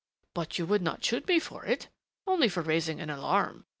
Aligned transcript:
"But 0.33 0.57
you 0.57 0.65
would 0.65 0.81
not 0.81 1.03
shoot 1.05 1.27
me 1.27 1.37
for 1.37 1.63
it? 1.63 1.89
Only 2.25 2.49
for 2.49 2.63
raising 2.63 2.99
an 2.99 3.11
alarm? 3.11 3.67